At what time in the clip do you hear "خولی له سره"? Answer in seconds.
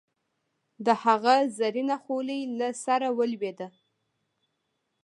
2.03-3.07